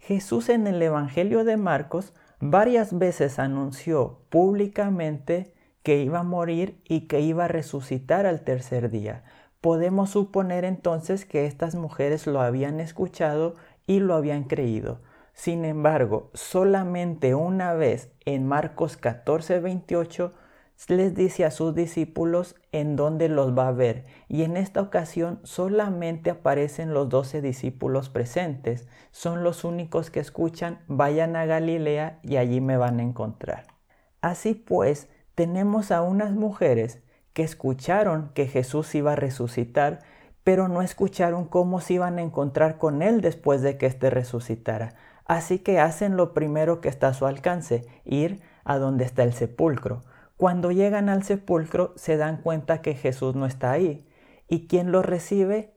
Jesús 0.00 0.48
en 0.48 0.66
el 0.66 0.82
Evangelio 0.82 1.44
de 1.44 1.56
Marcos 1.56 2.14
varias 2.40 2.98
veces 2.98 3.38
anunció 3.38 4.18
públicamente 4.28 5.54
que 5.84 6.02
iba 6.02 6.18
a 6.18 6.24
morir 6.24 6.80
y 6.84 7.02
que 7.02 7.20
iba 7.20 7.44
a 7.44 7.48
resucitar 7.48 8.26
al 8.26 8.42
tercer 8.42 8.90
día. 8.90 9.22
Podemos 9.62 10.10
suponer 10.10 10.64
entonces 10.64 11.24
que 11.24 11.46
estas 11.46 11.76
mujeres 11.76 12.26
lo 12.26 12.40
habían 12.40 12.80
escuchado 12.80 13.54
y 13.86 14.00
lo 14.00 14.14
habían 14.14 14.42
creído. 14.42 15.00
Sin 15.34 15.64
embargo, 15.64 16.32
solamente 16.34 17.36
una 17.36 17.72
vez 17.72 18.10
en 18.24 18.44
Marcos 18.44 18.96
14, 18.96 19.60
28 19.60 20.34
les 20.88 21.14
dice 21.14 21.44
a 21.44 21.52
sus 21.52 21.76
discípulos 21.76 22.56
en 22.72 22.96
dónde 22.96 23.28
los 23.28 23.56
va 23.56 23.68
a 23.68 23.72
ver 23.72 24.04
y 24.26 24.42
en 24.42 24.56
esta 24.56 24.80
ocasión 24.82 25.38
solamente 25.44 26.30
aparecen 26.30 26.92
los 26.92 27.08
doce 27.08 27.40
discípulos 27.40 28.08
presentes. 28.08 28.88
Son 29.12 29.44
los 29.44 29.62
únicos 29.62 30.10
que 30.10 30.18
escuchan, 30.18 30.80
vayan 30.88 31.36
a 31.36 31.46
Galilea 31.46 32.18
y 32.24 32.36
allí 32.36 32.60
me 32.60 32.76
van 32.76 32.98
a 32.98 33.04
encontrar. 33.04 33.68
Así 34.22 34.54
pues, 34.54 35.08
tenemos 35.36 35.92
a 35.92 36.02
unas 36.02 36.32
mujeres 36.32 36.98
que 37.32 37.42
escucharon 37.42 38.30
que 38.34 38.46
Jesús 38.46 38.94
iba 38.94 39.12
a 39.12 39.16
resucitar, 39.16 40.00
pero 40.44 40.68
no 40.68 40.82
escucharon 40.82 41.46
cómo 41.46 41.80
se 41.80 41.94
iban 41.94 42.18
a 42.18 42.22
encontrar 42.22 42.78
con 42.78 43.02
Él 43.02 43.20
después 43.20 43.62
de 43.62 43.78
que 43.78 43.86
éste 43.86 44.10
resucitara. 44.10 44.94
Así 45.24 45.58
que 45.60 45.78
hacen 45.78 46.16
lo 46.16 46.34
primero 46.34 46.80
que 46.80 46.88
está 46.88 47.08
a 47.08 47.14
su 47.14 47.26
alcance, 47.26 47.86
ir 48.04 48.42
a 48.64 48.78
donde 48.78 49.04
está 49.04 49.22
el 49.22 49.32
sepulcro. 49.32 50.02
Cuando 50.36 50.72
llegan 50.72 51.08
al 51.08 51.22
sepulcro 51.22 51.92
se 51.96 52.16
dan 52.16 52.38
cuenta 52.38 52.82
que 52.82 52.94
Jesús 52.94 53.34
no 53.36 53.46
está 53.46 53.70
ahí. 53.70 54.06
¿Y 54.48 54.66
quién 54.66 54.90
lo 54.90 55.02
recibe? 55.02 55.72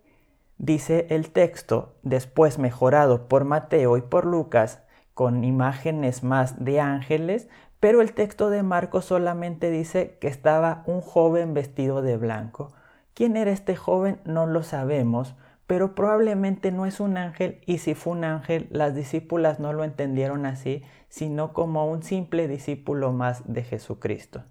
Dice 0.57 1.07
el 1.09 1.31
texto, 1.31 1.95
después 2.01 2.57
mejorado 2.57 3.27
por 3.27 3.45
Mateo 3.45 3.97
y 3.97 4.01
por 4.01 4.25
Lucas, 4.25 4.81
con 5.13 5.43
imágenes 5.43 6.23
más 6.23 6.63
de 6.63 6.79
ángeles, 6.79 7.47
pero 7.79 8.01
el 8.01 8.13
texto 8.13 8.49
de 8.49 8.63
Marcos 8.63 9.05
solamente 9.05 9.69
dice 9.69 10.17
que 10.19 10.27
estaba 10.27 10.83
un 10.87 11.01
joven 11.01 11.53
vestido 11.53 12.01
de 12.01 12.17
blanco. 12.17 12.73
¿Quién 13.13 13.37
era 13.37 13.51
este 13.51 13.75
joven? 13.75 14.19
No 14.25 14.45
lo 14.45 14.63
sabemos, 14.63 15.35
pero 15.67 15.95
probablemente 15.95 16.71
no 16.71 16.85
es 16.85 16.99
un 16.99 17.17
ángel 17.17 17.61
y 17.65 17.79
si 17.79 17.95
fue 17.95 18.13
un 18.13 18.23
ángel, 18.23 18.67
las 18.71 18.93
discípulas 18.93 19.59
no 19.59 19.73
lo 19.73 19.83
entendieron 19.83 20.45
así, 20.45 20.83
sino 21.09 21.53
como 21.53 21.89
un 21.89 22.03
simple 22.03 22.47
discípulo 22.47 23.11
más 23.11 23.41
de 23.45 23.63
Jesucristo. 23.63 24.43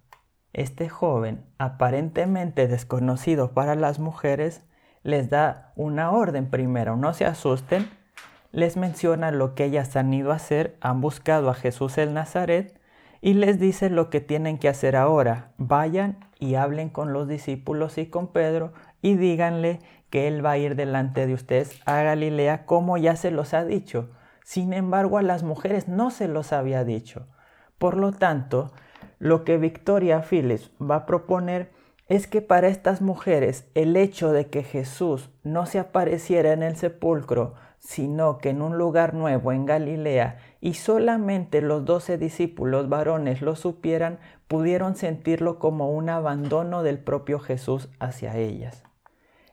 Este 0.53 0.89
joven, 0.89 1.45
aparentemente 1.59 2.69
desconocido 2.69 3.53
para 3.53 3.75
las 3.75 3.99
mujeres, 3.99 4.63
les 5.03 5.29
da 5.29 5.73
una 5.77 6.11
orden 6.11 6.49
primero, 6.49 6.97
no 6.97 7.13
se 7.13 7.27
asusten, 7.27 7.89
les 8.51 8.77
menciona 8.77 9.31
lo 9.31 9.55
que 9.55 9.65
ellas 9.65 9.97
han 9.97 10.15
ido 10.15 10.33
a 10.33 10.37
hacer, 10.37 10.79
han 10.81 11.01
buscado 11.01 11.51
a 11.51 11.55
Jesús 11.55 11.99
el 11.99 12.15
Nazaret 12.15 12.81
y 13.25 13.33
les 13.33 13.59
dice 13.59 13.89
lo 13.89 14.11
que 14.11 14.21
tienen 14.21 14.59
que 14.59 14.69
hacer 14.69 14.97
ahora. 14.97 15.53
Vayan 15.57 16.19
y 16.39 16.57
hablen 16.57 16.91
con 16.91 17.15
los 17.15 17.27
discípulos 17.27 17.97
y 17.97 18.05
con 18.05 18.29
Pedro 18.29 18.75
y 19.01 19.15
díganle 19.15 19.79
que 20.11 20.29
Él 20.29 20.45
va 20.45 20.51
a 20.51 20.59
ir 20.59 20.77
delante 20.77 21.27
de 21.27 21.33
ustedes 21.33 21.81
a 21.87 22.03
Galilea 22.03 22.67
como 22.67 22.99
ya 22.99 23.17
se 23.17 23.31
los 23.31 23.55
ha 23.55 23.65
dicho. 23.65 24.11
Sin 24.45 24.75
embargo, 24.75 25.17
a 25.17 25.23
las 25.23 25.43
mujeres 25.43 25.89
no 25.89 26.11
se 26.11 26.29
los 26.29 26.53
había 26.53 26.85
dicho. 26.85 27.27
Por 27.79 27.97
lo 27.97 28.13
tanto, 28.13 28.73
lo 29.19 29.43
que 29.43 29.57
Victoria 29.57 30.21
Phillips 30.21 30.71
va 30.79 30.97
a 30.97 31.07
proponer 31.07 31.71
es 32.09 32.27
que 32.27 32.43
para 32.43 32.69
estas 32.69 33.01
mujeres 33.01 33.71
el 33.75 33.97
hecho 33.97 34.33
de 34.33 34.49
que 34.49 34.63
Jesús 34.63 35.31
no 35.43 35.65
se 35.65 35.79
apareciera 35.79 36.53
en 36.53 36.63
el 36.63 36.77
sepulcro, 36.77 37.55
sino 37.87 38.39
que 38.39 38.49
en 38.49 38.63
un 38.63 38.79
lugar 38.79 39.13
nuevo 39.13 39.53
en 39.53 39.67
Galilea, 39.67 40.39
y 40.61 40.75
solamente 40.75 41.61
los 41.61 41.85
doce 41.85 42.17
discípulos 42.17 42.89
varones 42.89 43.43
lo 43.43 43.57
supieran, 43.57 44.19
pudieron 44.49 44.97
sentirlo 44.97 45.59
como 45.59 45.91
un 45.91 46.09
abandono 46.09 46.83
del 46.83 46.99
propio 46.99 47.39
Jesús 47.39 47.91
hacia 48.01 48.37
ellas. 48.37 48.83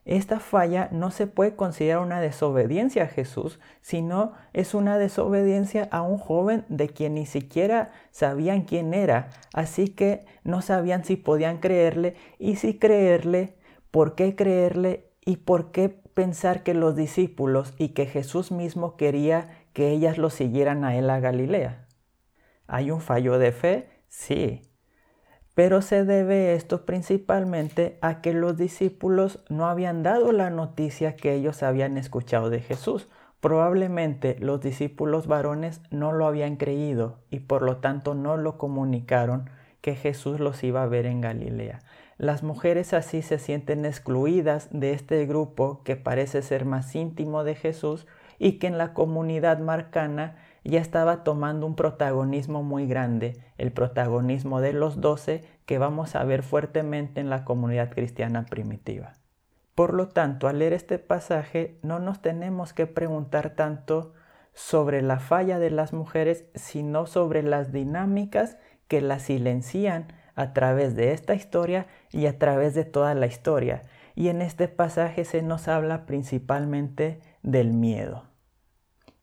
esta 0.04 0.40
falla 0.40 0.90
no 0.92 1.12
se 1.12 1.28
puede 1.28 1.56
considerar 1.56 2.00
una 2.00 2.22
desobediencia 2.22 3.04
a 3.04 3.08
Jesús, 3.08 3.60
sino 3.82 4.32
es 4.54 4.74
una 4.74 4.98
desobediencia 4.98 5.88
a 5.92 6.02
un 6.02 6.18
joven 6.18 6.66
de 6.70 6.88
quien 6.90 7.16
ni 7.16 7.26
siquiera 7.26 7.92
sabían 8.12 8.62
quién 8.64 8.94
era, 8.94 9.30
así 9.54 9.90
que 9.90 10.26
no 10.44 10.62
sabían 10.62 11.04
si 11.04 11.18
podían 11.18 11.58
creerle 11.60 12.16
y 12.40 12.56
si 12.56 12.80
creerle, 12.80 13.58
por 13.92 14.16
qué 14.16 14.36
creerle 14.36 15.12
y 15.24 15.38
por 15.38 15.72
qué 15.72 16.01
pensar 16.14 16.64
que 16.64 16.74
los 16.74 16.96
discípulos 16.96 17.74
y 17.78 17.90
que 17.90 18.06
Jesús 18.06 18.52
mismo 18.52 18.98
quería 18.98 19.50
que 19.74 19.90
ellas 19.90 20.18
lo 20.18 20.30
siguieran 20.30 20.84
a 20.84 20.96
él 20.96 21.10
a 21.10 21.20
Galilea. 21.20 21.88
¿Hay 22.68 22.92
un 22.92 23.02
fallo 23.02 23.38
de 23.38 23.52
fe? 23.52 23.90
Sí, 24.08 24.62
pero 25.54 25.82
se 25.82 26.06
debe 26.06 26.56
esto 26.56 26.86
principalmente 26.86 27.98
a 28.02 28.22
que 28.22 28.34
los 28.34 28.58
discípulos 28.58 29.40
no 29.50 29.68
habían 29.68 30.04
dado 30.04 30.32
la 30.32 30.50
noticia 30.50 31.16
que 31.16 31.34
ellos 31.34 31.62
habían 31.64 31.98
escuchado 31.98 32.50
de 32.50 32.62
Jesús. 32.62 33.10
Probablemente 33.42 34.38
los 34.40 34.62
discípulos 34.62 35.28
varones 35.28 35.82
no 35.90 36.14
lo 36.14 36.26
habían 36.26 36.56
creído 36.56 37.20
y 37.30 37.40
por 37.40 37.64
lo 37.64 37.78
tanto 37.78 38.14
no 38.14 38.38
lo 38.38 38.58
comunicaron 38.58 39.50
que 39.82 39.96
Jesús 39.96 40.40
los 40.40 40.64
iba 40.64 40.84
a 40.84 40.88
ver 40.88 41.06
en 41.06 41.22
Galilea. 41.22 41.80
Las 42.22 42.44
mujeres 42.44 42.94
así 42.94 43.24
se 43.24 43.40
sienten 43.40 43.84
excluidas 43.84 44.68
de 44.70 44.94
este 44.94 45.26
grupo 45.26 45.82
que 45.84 45.96
parece 45.96 46.44
ser 46.44 46.66
más 46.66 46.94
íntimo 46.94 47.44
de 47.44 47.56
Jesús 47.56 48.06
y 48.38 48.60
que 48.60 48.68
en 48.68 48.78
la 48.78 48.94
comunidad 48.94 49.58
marcana 49.58 50.36
ya 50.64 50.82
estaba 50.82 51.24
tomando 51.24 51.66
un 51.66 51.76
protagonismo 51.76 52.62
muy 52.62 52.86
grande, 52.86 53.44
el 53.58 53.72
protagonismo 53.72 54.62
de 54.62 54.72
los 54.72 55.02
doce 55.02 55.44
que 55.66 55.80
vamos 55.80 56.16
a 56.16 56.24
ver 56.24 56.44
fuertemente 56.44 57.22
en 57.22 57.32
la 57.32 57.44
comunidad 57.44 57.90
cristiana 57.90 58.46
primitiva. 58.46 59.14
Por 59.74 59.96
lo 59.96 60.08
tanto, 60.08 60.48
al 60.48 60.60
leer 60.60 60.74
este 60.74 61.00
pasaje 61.00 61.80
no 61.82 61.98
nos 61.98 62.22
tenemos 62.22 62.72
que 62.72 62.86
preguntar 62.86 63.56
tanto 63.56 64.14
sobre 64.54 65.02
la 65.02 65.18
falla 65.18 65.58
de 65.58 65.72
las 65.72 65.92
mujeres, 65.92 66.46
sino 66.54 67.08
sobre 67.08 67.42
las 67.42 67.72
dinámicas 67.72 68.60
que 68.88 69.02
las 69.02 69.24
silencian 69.24 70.21
a 70.42 70.54
través 70.54 70.96
de 70.96 71.14
esta 71.14 71.36
historia 71.36 71.88
y 72.12 72.26
a 72.26 72.38
través 72.38 72.74
de 72.74 72.86
toda 72.86 73.14
la 73.14 73.28
historia. 73.28 73.84
Y 74.16 74.28
en 74.28 74.42
este 74.42 74.68
pasaje 74.68 75.24
se 75.26 75.42
nos 75.42 75.68
habla 75.68 76.06
principalmente 76.06 77.20
del 77.44 77.74
miedo 77.74 78.32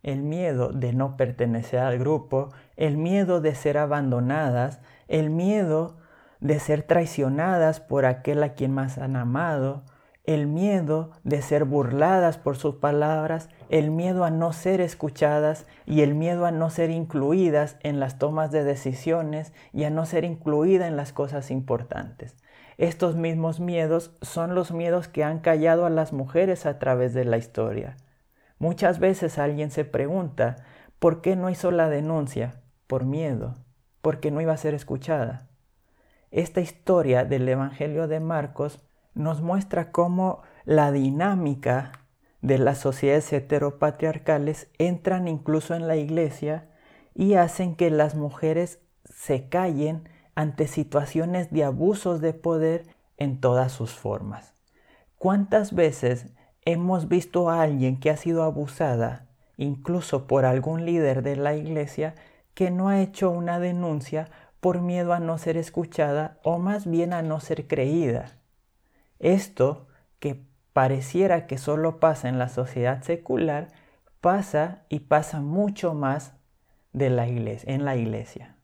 el 0.02 0.22
miedo 0.22 0.70
de 0.72 0.92
no 0.92 1.16
pertenecer 1.16 1.80
al 1.80 1.98
grupo, 1.98 2.50
el 2.76 2.96
miedo 2.96 3.40
de 3.40 3.54
ser 3.54 3.78
abandonadas, 3.78 4.80
el 5.08 5.30
miedo 5.30 5.98
de 6.40 6.60
ser 6.60 6.82
traicionadas 6.82 7.80
por 7.80 8.06
aquel 8.06 8.42
a 8.42 8.54
quien 8.54 8.72
más 8.72 8.98
han 8.98 9.16
amado, 9.16 9.82
el 10.28 10.46
miedo 10.46 11.12
de 11.24 11.40
ser 11.40 11.64
burladas 11.64 12.36
por 12.36 12.58
sus 12.58 12.74
palabras, 12.74 13.48
el 13.70 13.90
miedo 13.90 14.24
a 14.24 14.30
no 14.30 14.52
ser 14.52 14.82
escuchadas 14.82 15.64
y 15.86 16.02
el 16.02 16.14
miedo 16.14 16.44
a 16.44 16.50
no 16.50 16.68
ser 16.68 16.90
incluidas 16.90 17.78
en 17.80 17.98
las 17.98 18.18
tomas 18.18 18.50
de 18.50 18.62
decisiones 18.62 19.54
y 19.72 19.84
a 19.84 19.90
no 19.90 20.04
ser 20.04 20.24
incluida 20.24 20.86
en 20.86 20.98
las 20.98 21.14
cosas 21.14 21.50
importantes. 21.50 22.36
Estos 22.76 23.16
mismos 23.16 23.58
miedos 23.58 24.18
son 24.20 24.54
los 24.54 24.70
miedos 24.70 25.08
que 25.08 25.24
han 25.24 25.38
callado 25.38 25.86
a 25.86 25.90
las 25.90 26.12
mujeres 26.12 26.66
a 26.66 26.78
través 26.78 27.14
de 27.14 27.24
la 27.24 27.38
historia. 27.38 27.96
Muchas 28.58 28.98
veces 28.98 29.38
alguien 29.38 29.70
se 29.70 29.86
pregunta, 29.86 30.56
¿por 30.98 31.22
qué 31.22 31.36
no 31.36 31.48
hizo 31.48 31.70
la 31.70 31.88
denuncia? 31.88 32.60
Por 32.86 33.06
miedo, 33.06 33.54
porque 34.02 34.30
no 34.30 34.42
iba 34.42 34.52
a 34.52 34.58
ser 34.58 34.74
escuchada. 34.74 35.48
Esta 36.30 36.60
historia 36.60 37.24
del 37.24 37.48
Evangelio 37.48 38.08
de 38.08 38.20
Marcos 38.20 38.84
nos 39.18 39.42
muestra 39.42 39.90
cómo 39.90 40.42
la 40.64 40.92
dinámica 40.92 41.92
de 42.40 42.56
las 42.56 42.78
sociedades 42.78 43.32
heteropatriarcales 43.32 44.68
entran 44.78 45.26
incluso 45.26 45.74
en 45.74 45.88
la 45.88 45.96
iglesia 45.96 46.68
y 47.14 47.34
hacen 47.34 47.74
que 47.74 47.90
las 47.90 48.14
mujeres 48.14 48.78
se 49.04 49.48
callen 49.48 50.08
ante 50.36 50.68
situaciones 50.68 51.50
de 51.50 51.64
abusos 51.64 52.20
de 52.20 52.32
poder 52.32 52.86
en 53.16 53.40
todas 53.40 53.72
sus 53.72 53.90
formas. 53.90 54.54
¿Cuántas 55.16 55.74
veces 55.74 56.26
hemos 56.64 57.08
visto 57.08 57.50
a 57.50 57.62
alguien 57.62 57.98
que 57.98 58.10
ha 58.10 58.16
sido 58.16 58.44
abusada, 58.44 59.26
incluso 59.56 60.28
por 60.28 60.44
algún 60.44 60.84
líder 60.84 61.22
de 61.22 61.34
la 61.34 61.56
iglesia, 61.56 62.14
que 62.54 62.70
no 62.70 62.88
ha 62.88 63.00
hecho 63.00 63.30
una 63.30 63.58
denuncia 63.58 64.30
por 64.60 64.80
miedo 64.80 65.12
a 65.12 65.18
no 65.18 65.38
ser 65.38 65.56
escuchada 65.56 66.38
o 66.44 66.58
más 66.58 66.88
bien 66.88 67.12
a 67.12 67.22
no 67.22 67.40
ser 67.40 67.66
creída. 67.66 68.37
Esto, 69.18 69.88
que 70.18 70.44
pareciera 70.72 71.46
que 71.46 71.58
solo 71.58 72.00
pasa 72.00 72.28
en 72.28 72.38
la 72.38 72.48
sociedad 72.48 73.02
secular, 73.02 73.68
pasa 74.20 74.84
y 74.88 75.00
pasa 75.00 75.40
mucho 75.40 75.94
más 75.94 76.34
en 76.92 77.84
la 77.84 77.96
iglesia. 77.96 78.56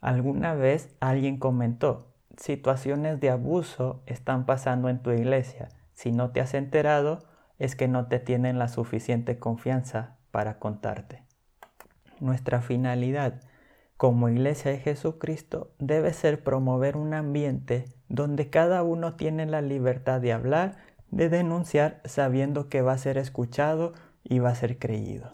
Alguna 0.00 0.54
vez 0.54 0.94
alguien 1.00 1.38
comentó, 1.38 2.12
situaciones 2.36 3.20
de 3.20 3.30
abuso 3.30 4.02
están 4.06 4.44
pasando 4.44 4.88
en 4.88 5.02
tu 5.02 5.10
iglesia 5.10 5.68
si 5.94 6.12
no 6.12 6.30
te 6.30 6.40
has 6.40 6.54
enterado, 6.54 7.20
es 7.58 7.76
que 7.76 7.88
no 7.88 8.08
te 8.08 8.18
tienen 8.18 8.58
la 8.58 8.68
suficiente 8.68 9.38
confianza 9.38 10.16
para 10.30 10.58
contarte. 10.58 11.22
Nuestra 12.20 12.60
finalidad 12.60 13.40
como 13.96 14.28
Iglesia 14.28 14.72
de 14.72 14.78
Jesucristo 14.78 15.72
debe 15.78 16.12
ser 16.12 16.42
promover 16.42 16.96
un 16.96 17.14
ambiente 17.14 17.84
donde 18.14 18.48
cada 18.48 18.82
uno 18.82 19.14
tiene 19.16 19.44
la 19.46 19.60
libertad 19.60 20.20
de 20.20 20.32
hablar, 20.32 20.76
de 21.10 21.28
denunciar, 21.28 22.00
sabiendo 22.04 22.68
que 22.68 22.80
va 22.80 22.92
a 22.92 22.98
ser 22.98 23.18
escuchado 23.18 23.92
y 24.22 24.38
va 24.38 24.50
a 24.50 24.54
ser 24.54 24.78
creído. 24.78 25.32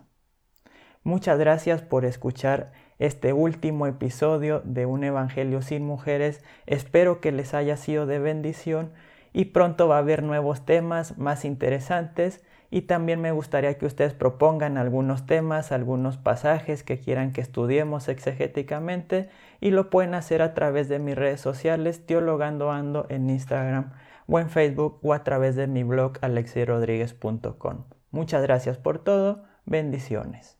Muchas 1.03 1.39
gracias 1.39 1.83
por 1.83 2.05
escuchar 2.05 2.73
este 2.99 3.33
último 3.33 3.87
episodio 3.87 4.61
de 4.65 4.87
Un 4.87 5.05
Evangelio 5.05 5.63
sin 5.63 5.85
Mujeres. 5.85 6.43
Espero 6.67 7.21
que 7.21 7.33
les 7.33 7.55
haya 7.55 7.77
sido 7.77 8.07
de 8.07 8.19
bendición 8.19 8.93
y 9.33 9.47
pronto 9.47 9.87
va 9.89 9.97
a 9.97 10.01
haber 10.01 10.23
nuevos 10.23 10.65
temas 10.65 11.19
más 11.19 11.45
interesantes 11.45 12.43
y 12.71 12.83
también 12.83 13.21
me 13.21 13.33
gustaría 13.33 13.77
que 13.77 13.87
ustedes 13.87 14.15
propongan 14.15 14.79
algunos 14.79 15.27
temas, 15.27 15.73
algunos 15.73 16.17
pasajes 16.17 16.83
que 16.85 17.01
quieran 17.01 17.33
que 17.33 17.41
estudiemos 17.41 18.09
exegéticamente 18.09 19.29
y 19.61 19.71
lo 19.71 19.91
pueden 19.91 20.15
hacer 20.15 20.41
a 20.41 20.55
través 20.55 20.89
de 20.89 21.01
mis 21.01 21.17
redes 21.17 21.41
sociales 21.41 22.07
Teologando 22.07 22.71
Ando 22.71 23.07
en 23.09 23.29
Instagram 23.29 23.93
o 24.27 24.39
en 24.39 24.49
Facebook 24.49 25.01
o 25.03 25.13
a 25.13 25.25
través 25.25 25.57
de 25.57 25.67
mi 25.67 25.83
blog 25.83 26.13
alexirodriguez.com. 26.21 27.85
Muchas 28.13 28.43
gracias 28.43 28.79
por 28.79 28.99
todo, 28.99 29.45
bendiciones. 29.67 30.60